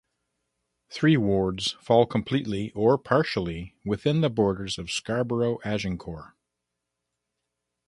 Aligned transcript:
Three 0.89 1.15
wards 1.15 1.73
fall 1.79 2.07
completely 2.07 2.71
or 2.71 2.97
partially 2.97 3.75
within 3.85 4.21
the 4.21 4.31
borders 4.31 4.79
of 4.79 4.89
Scarborough-Agincourt. 4.91 6.33